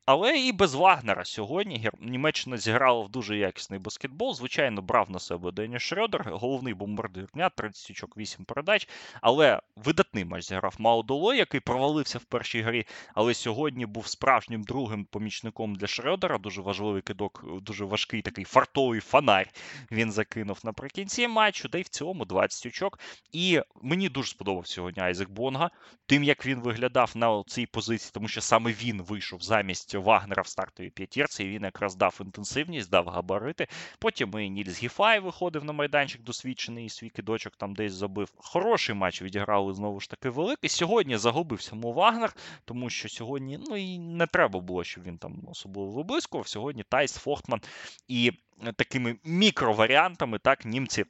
[0.07, 4.35] Але і без Вагнера сьогодні Німеччина зіграла в дуже якісний баскетбол.
[4.35, 8.89] Звичайно, брав на себе Дені Шрёдер, головний бомбардир дня, 30 очок, 8 передач.
[9.21, 12.87] Але видатний матч зіграв Маудоло, який провалився в першій грі.
[13.15, 16.41] Але сьогодні був справжнім другим помічником для Шрёдера.
[16.41, 19.51] Дуже важливий кидок, дуже важкий такий фартовий фонарь.
[19.91, 22.99] Він закинув наприкінці матчу, та й в цілому 20 очок.
[23.33, 25.71] І мені дуже сподобався сьогодні Айзек Бонга,
[26.07, 29.94] тим як він виглядав на цій позиції, тому що саме він вийшов замість.
[29.99, 33.67] Вагнера в стартовій п'ятірці, і він якраз дав інтенсивність, дав габарити.
[33.99, 38.33] Потім і Нільс Гіфай виходив на майданчик досвідчений і свій кидочок там десь забив.
[38.37, 40.71] Хороший матч відіграли знову ж таки великий.
[40.71, 45.43] Сьогодні загубився му Вагнер, тому що сьогодні ну і не треба було, щоб він там
[45.51, 46.49] особливо виблискував.
[46.49, 47.61] Сьогодні Тайс Фортман
[48.09, 48.33] і
[48.77, 51.05] такими мікроваріантами так німці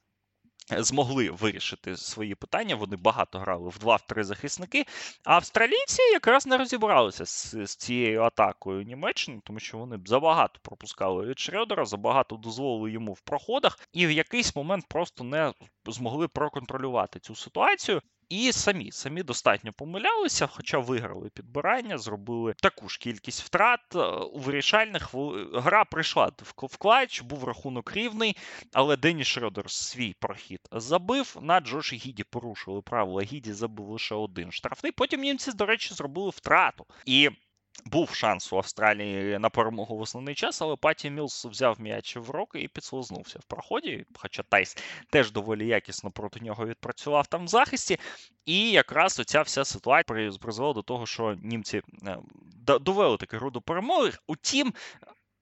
[0.71, 2.77] змогли вирішити свої питання.
[2.77, 4.85] Вони багато грали в 2-3 захисники.
[5.25, 11.27] А австралійці якраз не розібралися з, з цією атакою Німеччини, тому що вони забагато пропускали
[11.27, 15.53] від Шредера, забагато дозволили йому в проходах, і в якийсь момент просто не
[15.87, 18.03] змогли проконтролювати цю ситуацію.
[18.29, 23.81] І самі самі достатньо помилялися, хоча виграли підбирання, зробили таку ж кількість втрат.
[23.95, 25.15] Е, у вирішальних
[25.55, 28.37] гра прийшла в clutch, був рахунок рівний,
[28.73, 31.37] але Дені Шредер свій прохід забив.
[31.43, 33.23] На Джоші Гідді порушили правила.
[33.23, 34.93] Гідді забив лише один штрафний.
[34.93, 36.87] Потім німці, до речі, зробили втрату.
[37.07, 37.31] І
[37.85, 42.31] був шанс у Австралії на перемогу в основний час, але Патті Міллс взяв м'яч в
[42.31, 44.05] руки і підслизнувся в проході.
[44.15, 44.77] Хоча Тайс
[45.11, 47.99] теж доволі якісно проти нього відпрацював там в захисті.
[48.47, 52.19] І якраз оця вся ситуація призвела до того, що німці е,
[52.81, 54.13] довели таки до перемоги.
[54.27, 54.75] Утім.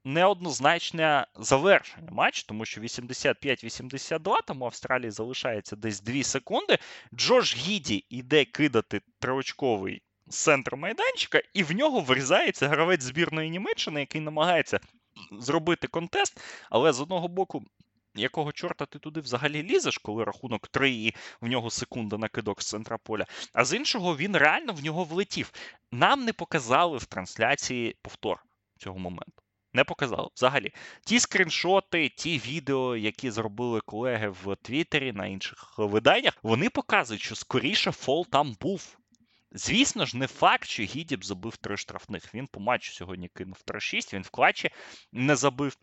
[0.05, 6.79] Неоднозначне завершення матчу, тому що 85-82, тому Австралії залишається десь 2 секунди.
[7.14, 14.01] Джош Гіді йде кидати триочковий з центру майданчика, і в нього врізається гравець збірної Німеччини,
[14.01, 14.81] який намагається
[15.33, 16.40] зробити контест,
[16.71, 17.64] але з одного боку.
[18.14, 22.62] Якого чорта ти туди взагалі лізеш, коли рахунок 3 і в нього секунда на кидок
[22.62, 25.53] з центра поля, а з іншого він реально в нього влетів.
[25.92, 28.45] Нам не показали в трансляції повтор
[28.79, 29.42] цього моменту.
[29.73, 30.73] Не показали взагалі.
[31.05, 37.35] Ті скріншоти, ті відео, які зробили колеги в Твіттері на інших виданнях, вони показують, що
[37.35, 38.99] скоріше фол там був.
[39.55, 42.35] Звісно ж, не факт, що Гідіб забив три штрафних.
[42.35, 44.71] Він по матчу сьогодні кинув 3-6, він в клатчі
[45.12, 45.77] не забив.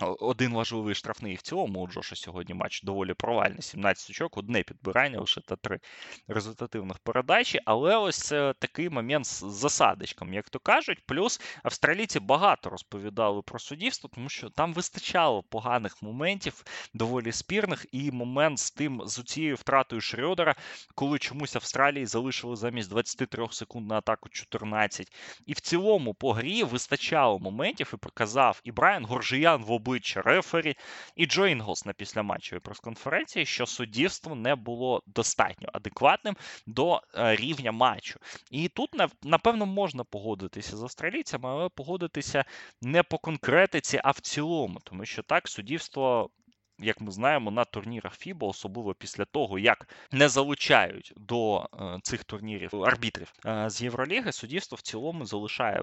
[0.00, 3.62] Один важливий штрафний в цілому у Джоша сьогодні матч доволі провальний.
[3.62, 5.80] 17 очок, одне підбирання лише та три
[6.28, 7.60] результативних передачі.
[7.64, 11.02] Але ось такий момент з засадочком, як то кажуть.
[11.06, 17.86] Плюс австралійці багато розповідали про суддівство, тому що там вистачало поганих моментів, доволі спірних.
[17.92, 20.54] І момент з тим з цією втратою Шрьодера,
[20.94, 25.12] коли чомусь Австралії залишили замість 23 секунд на атаку 14.
[25.46, 30.76] І в цілому по грі вистачало моментів і показав і Брайан Горджян в обличчя рефері,
[31.16, 37.72] і Джо Інглс на післяматчевій прес-конференції, що суддівство не було достатньо адекватним до е, рівня
[37.72, 38.20] матчу.
[38.50, 38.90] І тут,
[39.22, 42.44] напевно, можна погодитися з австралійцями, але погодитися
[42.82, 46.30] не по конкретиці, а в цілому, тому що так суддівство
[46.78, 52.24] як ми знаємо, на турнірах FIBA, особливо після того, як не залучають до е, цих
[52.24, 55.82] турнірів арбітрів е, з Євроліги, суддівство в цілому залишає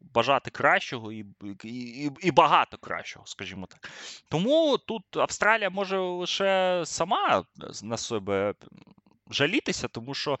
[0.00, 1.26] бажати кращого і,
[1.64, 3.90] і, і багато кращого, скажімо так.
[4.28, 7.44] Тому тут Австралія може лише сама
[7.82, 8.54] на себе
[9.30, 10.38] жалітися, тому що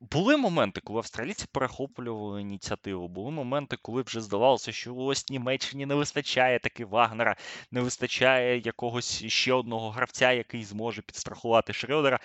[0.00, 3.08] були моменти, коли австралійці перехоплювали ініціативу.
[3.08, 7.36] Були моменти, коли вже здавалося, що ось Німеччині не вистачає таки Вагнера,
[7.70, 12.18] не вистачає якогось ще одного гравця, який зможе підстрахувати Шрёдера.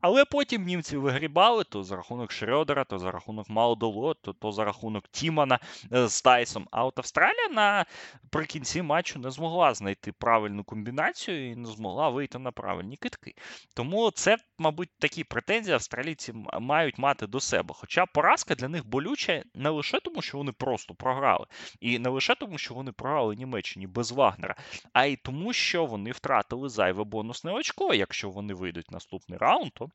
[0.00, 4.64] Але потім німці вигрібали то за рахунок Шрёдера, то за рахунок Малдоло, то, то за
[4.64, 5.58] рахунок Тімана
[5.92, 6.68] е, з Тайсом.
[6.70, 12.52] А от Австралія наприкінці матчу не змогла знайти правильну комбінацію і не змогла вийти на
[12.52, 13.34] правильні китки.
[13.74, 17.74] Тому це, мабуть, такі претензії австралійці мають мати до себе.
[17.78, 21.46] Хоча поразка для них болюча не лише тому, що вони просто програли,
[21.80, 24.56] і не лише тому, що вони програли Німеччині без Вагнера,
[24.92, 27.94] а й тому, що вони втратили зайве бонусне очко.
[27.94, 29.87] Якщо вони вийдуть наступний раунд, то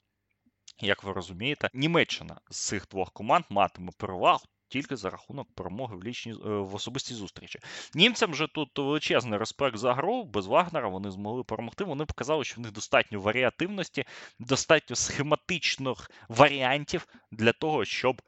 [0.80, 4.44] як ви розумієте, Німеччина з цих двох команд матиме перевагу.
[4.68, 7.60] Тільки за рахунок перемоги в лічні е, в особистій зустрічі.
[7.94, 10.24] Німцям же тут величезний респект за гру.
[10.24, 11.84] Без Вагнера вони змогли перемогти.
[11.84, 14.06] Вони показали, що в них достатньо варіативності,
[14.40, 18.22] достатньо схематичних варіантів для того, щоб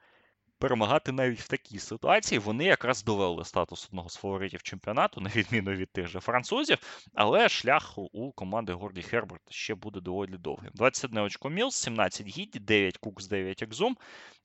[0.60, 2.40] перемагати навіть в такій ситуації.
[2.40, 6.78] Вони якраз довели статус одного з фаворитів чемпіонату, на відміну від тих же французів,
[7.14, 10.72] але шлях у команди Горді Херберт ще буде доволі довгим.
[10.74, 13.98] 21 очко Мілс, 17 Гідді, 9 Кукс, 9 Екзум.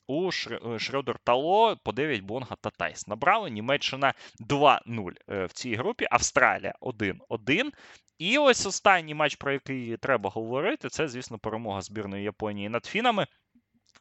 [0.06, 0.30] У
[0.78, 3.06] Шредер Тало по 9 Бонга та Тайс.
[3.06, 7.70] Набрали Німеччина 2-0 е, в цій групі, Австралія 1-1.
[8.18, 13.26] І ось останній матч, про який треба говорити, це, звісно, перемога збірної Японії над Фінами.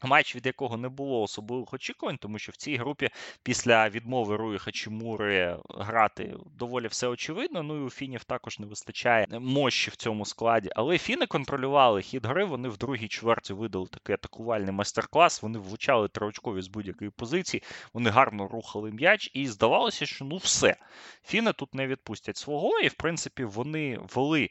[0.03, 3.09] Матч, від якого не було особливих очікувань, тому що в цій групі
[3.43, 7.63] після відмови Руї Хачимури грати доволі все очевидно.
[7.63, 10.69] Ну і у Фінів також не вистачає мощі в цьому складі.
[10.75, 12.45] Але Фіни контролювали хід гри.
[12.45, 15.41] Вони в другій чверті видали такий атакувальний майстер-клас.
[15.41, 17.63] Вони влучали трьохочкові з будь-якої позиції.
[17.93, 20.75] Вони гарно рухали м'яч, і здавалося, що ну все.
[21.25, 24.49] Фіни тут не відпустять свого, і в принципі вони вели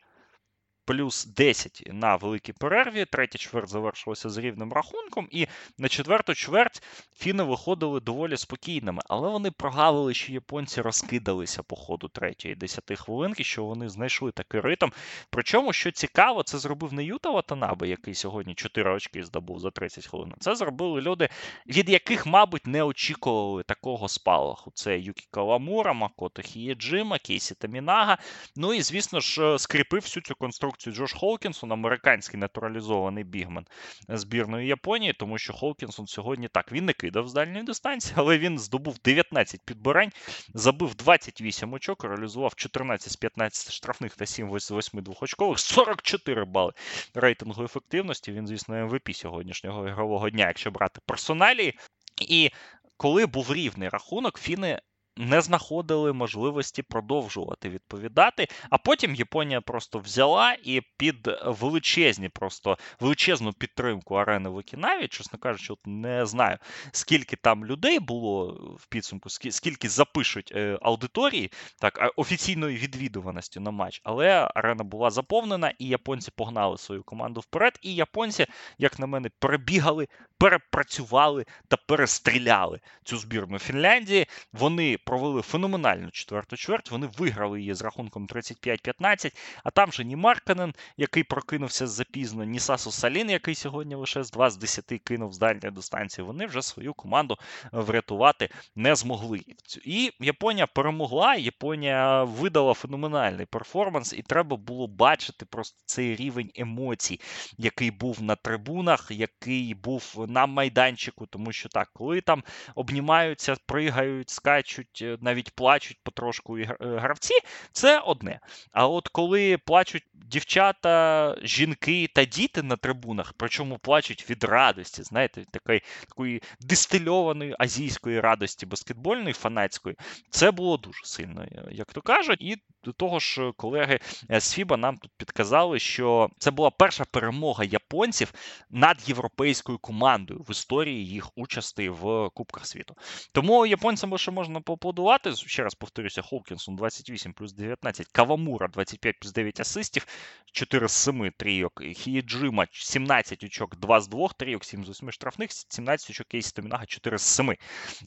[0.88, 3.04] плюс 10 на великій перерві.
[3.04, 5.46] Третя чверть завершилася з рівним рахунком, і
[5.78, 6.82] на четверту чверть
[7.16, 13.44] фіни виходили доволі спокійними, але вони прогавили, що японці розкидалися по ходу третьої 10 хвилинки,
[13.44, 14.88] що вони знайшли такий ритм.
[15.30, 20.06] Причому, що цікаво, це зробив не Юта Ватанабе, який сьогодні 4 очки здобув за 30
[20.06, 20.34] хвилин.
[20.40, 21.28] Це зробили люди,
[21.66, 24.72] від яких, мабуть, не очікували такого спалаху.
[24.74, 28.18] Це Юкі Каламура, Макото Хієджима, Кейсі Тамінага.
[28.56, 33.66] Ну і, звісно ж, скріпив всю цю конструкцію опцію Джош Холкінсон, американський натуралізований бігмен
[34.08, 38.58] збірної Японії, тому що Холкінсон сьогодні так він не кидав з дальньої дистанції, але він
[38.58, 40.12] здобув 19 підбирань,
[40.54, 46.72] забив 28 очок, реалізував 14 з 15 штрафних та 7 з 8 двохочкових, 44 бали
[47.14, 48.32] рейтингу ефективності.
[48.32, 51.78] Він, звісно, MVP сьогоднішнього ігрового дня, якщо брати персоналії.
[52.20, 52.50] І
[52.96, 54.80] коли був рівний рахунок, фіни
[55.18, 58.48] не знаходили можливості продовжувати відповідати.
[58.70, 65.38] А потім Японія просто взяла і під величезні, просто величезну підтримку арени в Окінаві, чесно
[65.38, 66.58] кажучи, от не знаю,
[66.92, 68.46] скільки там людей було
[68.80, 71.50] в підсумку, скільки запишуть е, аудиторії,
[71.80, 77.78] так офіційної відвідуваності на матч, але арена була заповнена, і японці погнали свою команду вперед.
[77.82, 78.46] І японці,
[78.78, 84.26] як на мене, перебігали, перепрацювали та перестріляли цю збірну Фінляндії.
[84.52, 86.90] Вони провели феноменальну четверту чверть.
[86.90, 89.36] Вони виграли її з рахунком 35-15.
[89.64, 94.30] А там же ні Марканен, який прокинувся запізно, ні Сасу Салін, який сьогодні лише з
[94.30, 96.26] 2 з 10 кинув з дальньої дистанції.
[96.26, 97.38] Вони вже свою команду
[97.72, 99.40] врятувати не змогли.
[99.84, 101.34] І Японія перемогла.
[101.34, 107.20] Японія видала феноменальний перформанс, і треба було бачити просто цей рівень емоцій,
[107.58, 111.26] який був на трибунах, який був на майданчику.
[111.26, 112.42] Тому що так, коли там
[112.74, 117.34] обнімаються, пригають, скачуть, е, навіть плачуть потрошку е, гравці,
[117.72, 118.40] це одне.
[118.72, 125.44] А от коли плачуть дівчата, жінки та діти на трибунах, причому плачуть від радості, знаєте,
[125.50, 129.96] такої такої дистильованої азійської радості баскетбольної, фанатської,
[130.30, 132.42] це було дуже сильно, як то кажуть.
[132.42, 132.56] І
[132.88, 138.32] до того ж, колеги з Фіба нам тут підказали, що це була перша перемога японців
[138.70, 142.94] над європейською командою в історії їх участі в Кубках світу.
[143.32, 145.32] Тому японцям лише можна поаплодувати.
[145.32, 150.06] Ще раз повторюся, Хокінсон 28 плюс 19, Кавамура 25 плюс 9 асистів,
[150.52, 155.50] 4 з 7 трійок, Хієджима 17 очок, 2 з 2 трійок, 7 з 8 штрафних,
[155.52, 157.54] 17 очок Кейсі Томінага, 4 з 7.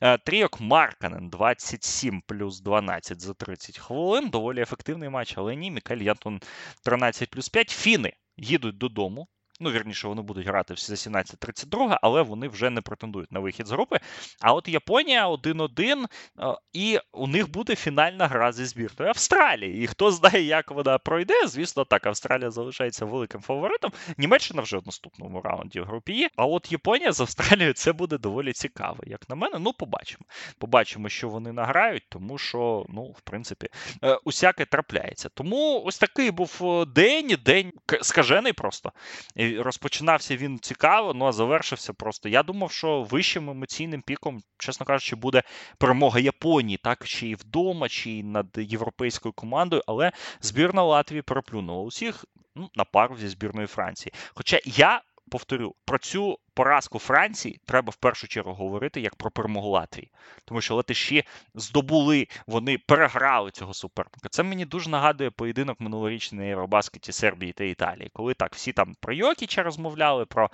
[0.01, 4.29] Е, трійок Марканен 27 плюс 12 за 30 хвилин.
[4.29, 6.41] Доволі ефективний матч, але ні, Мікель Янтон
[6.83, 7.69] 13 плюс 5.
[7.69, 9.27] Фіни їдуть додому.
[9.63, 13.67] Ну, вірніше, вони будуть грати всі за 17-32, але вони вже не претендують на вихід
[13.67, 13.99] з групи.
[14.41, 16.05] А от Японія 1-1,
[16.73, 19.83] і у них буде фінальна гра зі збірною Австралії.
[19.83, 23.91] І хто знає, як вона пройде, звісно, так, Австралія залишається великим фаворитом.
[24.17, 26.29] Німеччина вже в наступному раунді в групі є.
[26.35, 28.97] А от Японія з Австралією це буде доволі цікаво.
[29.05, 30.25] Як на мене, ну побачимо.
[30.57, 33.67] Побачимо, що вони награють, тому що, ну, в принципі,
[34.03, 35.29] е, усяке трапляється.
[35.29, 38.91] Тому ось такий був е, день, день скажений просто
[39.59, 42.29] розпочинався він цікаво, ну а завершився просто.
[42.29, 45.43] Я думав, що вищим емоційним піком, чесно кажучи, буде
[45.77, 51.83] перемога Японії, так чи і вдома, чи і над європейською командою, але збірна Латвії переплюнула
[51.83, 52.25] усіх
[52.55, 54.13] ну, на пару зі збірної Франції.
[54.33, 59.69] Хоча я повторю про цю поразку Франції треба в першу чергу говорити як про перемогу
[59.69, 60.11] Латвії,
[60.45, 61.23] тому що латиші
[61.55, 64.29] здобули, вони переграли цього суперника.
[64.29, 68.95] Це мені дуже нагадує поєдинок минулорічний на Євробаскеті Сербії та Італії, коли так всі там
[68.99, 70.49] про Йокіча розмовляли, про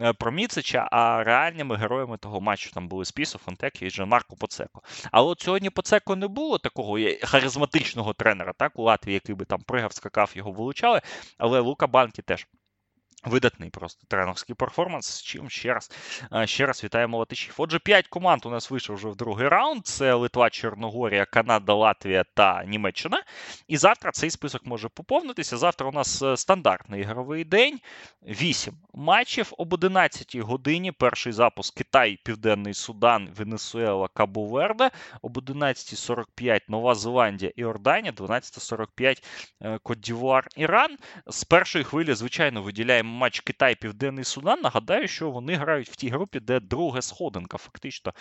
[0.00, 4.82] е, про Міцича, а реальними героями того матчу там були Спісо, Фонтек і Марко Поцеко.
[5.12, 9.60] Але от сьогодні Поцеко не було такого харизматичного тренера, так у Латвії, який би там
[9.60, 11.00] пригав, скакав, його вилучали.
[11.38, 12.46] Але Лука Банкі теж
[13.24, 15.06] Видатний просто тренерський перформанс.
[15.06, 15.90] З чим ще раз
[16.44, 17.54] ще раз вітаємо латишів.
[17.58, 22.24] Отже, п'ять команд у нас вийшов вже в другий раунд: це Литва, Чорногорія, Канада, Латвія
[22.34, 23.22] та Німеччина.
[23.68, 25.56] І завтра цей список може поповнитися.
[25.56, 27.80] Завтра у нас е, стандартний ігровий день.
[28.22, 30.92] Вісім матчів об 11 годині.
[30.92, 34.90] Перший запуск Китай, Південний Судан, Венесуела, Кабо-Верде.
[35.22, 39.22] Об 11.45 Нова Зеландія, Іорданія, 12.45
[39.62, 40.96] е, Кот-Дівуар, Іран.
[41.26, 44.60] З першої хвилі, звичайно, виділяємо матч Китай-Південний Судан.
[44.60, 48.12] Нагадаю, що вони грають в тій групі, де друга сходинка фактично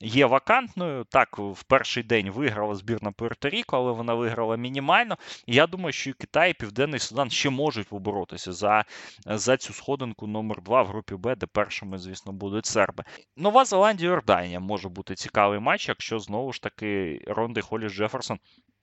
[0.00, 1.04] є вакантною.
[1.04, 5.18] Так, в перший день виграла збірна Пуерто-Ріко, але вона виграла мінімально.
[5.46, 8.84] Я думаю, що і Китай і Південний Судан ще можуть поборотися за
[9.26, 13.04] за цю сходинку номер 2 в групі Б, де першими, звісно, будуть серби.
[13.36, 18.38] Нова Зеландія Йорданія може бути цікавий матч, якщо знову ж таки Ронди Холі Джеферсон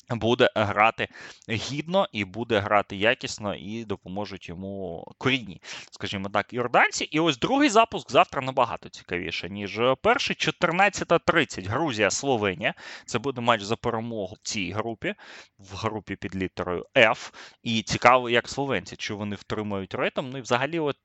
[0.10, 1.08] буде грати
[1.50, 7.04] гідно і буде грати якісно, і допоможуть йому корінні, скажімо так, іорданці.
[7.04, 10.36] І ось другий запуск завтра набагато цікавіше, ніж перший.
[10.36, 12.74] 14.30 Грузія, Словенія.
[13.06, 15.16] Це буде матч за перемогу в цій групі,
[15.60, 17.34] в групі під літерою F.
[17.64, 20.30] І цікаво, як словенці, чи вони втримають ритм.
[20.30, 20.98] Ну і взагалі, от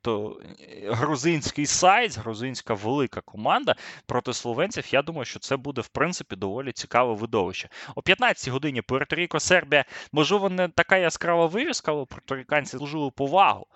[0.86, 3.74] грузинський сайт, грузинська велика команда
[4.06, 4.94] проти словенців.
[4.94, 7.68] Я думаю, що це буде в принципі доволі цікаве видовище.
[7.94, 9.84] О 15 годині Пуерто-Ріко, Сербія.
[10.12, 13.66] Можливо, не така яскрава вирізка, але пуерториканці служили повагу.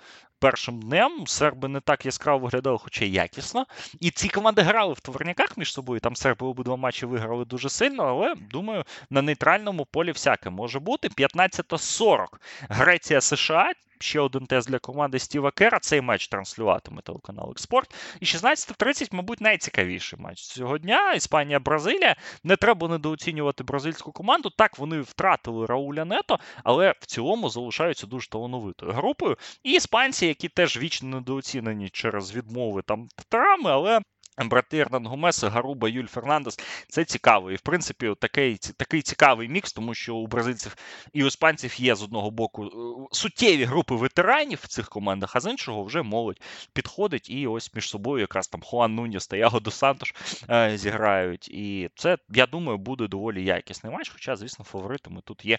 [0.44, 3.66] Першим днем серби не так яскраво виглядали, хоча й якісно.
[4.00, 6.00] І ці команди грали в товарняках між собою.
[6.00, 11.08] Там серби обидва матчі виграли дуже сильно, але думаю, на нейтральному полі всяке може бути.
[11.08, 12.26] 15-40.
[12.68, 13.72] Греція США.
[14.04, 15.78] Ще один тест для команди Стіва Кера.
[15.78, 17.94] Цей матч транслюватиме телеканал Експорт.
[18.20, 21.12] І 16.30, мабуть, найцікавіший матч цього дня.
[21.12, 22.16] Іспанія-Бразилія.
[22.44, 24.50] Не треба недооцінювати бразильську команду.
[24.50, 29.36] Так, вони втратили Рауля Нето, але в цілому залишаються дуже талановитою групою.
[29.62, 34.00] І іспанці, які теж вічно недооцінені через відмови там травми, але.
[34.38, 36.58] Брати Ернан Гомес, Гаруба, Юль Фернандес
[36.88, 37.50] це цікаво.
[37.50, 40.76] І в принципі, такий такий цікавий мікс, тому що у бразильців
[41.12, 42.70] і у іспанців є з одного боку
[43.12, 46.40] суттєві групи ветеранів в цих командах, а з іншого вже молодь
[46.72, 50.14] підходить і ось між собою якраз там Хуан Нуніс та Яго до Сантош
[50.50, 51.48] е, зіграють.
[51.48, 54.08] І це, я думаю, буде доволі якісний матч.
[54.08, 55.58] Хоча, звісно, фаворитами тут є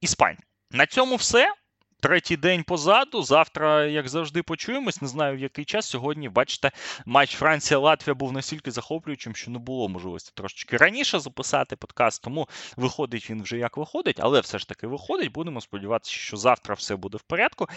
[0.00, 0.42] Іспанія.
[0.70, 1.54] На цьому все.
[2.02, 3.22] Третій день позаду.
[3.22, 5.02] Завтра, як завжди, почуємось.
[5.02, 5.86] Не знаю в який час.
[5.86, 6.70] Сьогодні, бачите,
[7.06, 12.22] матч Франція-Латвія був настільки захоплюючим, що не було можливості трошечки раніше записати подкаст.
[12.22, 15.32] Тому виходить він вже як виходить, але все ж таки виходить.
[15.32, 17.68] Будемо сподіватися, що завтра все буде в порядку.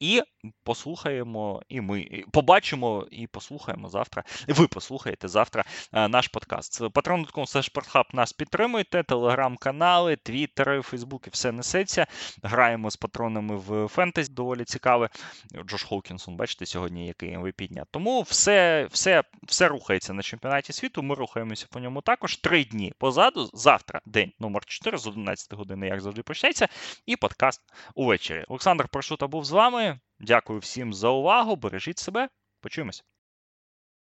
[0.00, 0.22] І
[0.64, 4.24] послухаємо, і ми і побачимо і послухаємо завтра.
[4.48, 6.80] І ви послухаєте завтра а, наш подкаст.
[6.80, 12.06] Patreon.com спортхаб нас підтримуйте, телеграм-канали, твіттери, фейсбуки, все несеться.
[12.42, 15.08] Граємо з патронами в фентезі, доволі цікаве.
[15.66, 17.84] Джош Хоукінсон, бачите, сьогодні який MVP дня.
[17.90, 21.02] Тому все, все, все рухається на чемпіонаті світу.
[21.02, 22.36] Ми рухаємося по ньому також.
[22.36, 23.50] Три дні позаду.
[23.54, 26.68] Завтра день номер 4 з 11 години, як завжди, почнеться,
[27.06, 27.60] і подкаст
[27.94, 28.44] увечері.
[28.48, 30.00] Олександр Прошута був з вами.
[30.20, 31.56] Дякую всім за увагу.
[31.56, 32.28] Бережіть себе.
[32.60, 33.04] Почуємось.